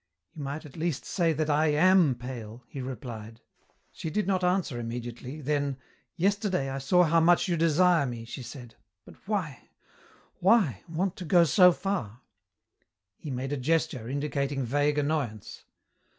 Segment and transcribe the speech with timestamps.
[0.33, 3.39] "You might at least say that I am pale," he replied.
[3.91, 5.77] She did not answer immediately, then,
[6.15, 8.73] "Yesterday I saw how much you desire me," she said.
[9.05, 9.69] "But why,
[10.39, 12.21] why, want to go so far?"
[13.15, 15.65] He made a gesture, indicating vague annoyance.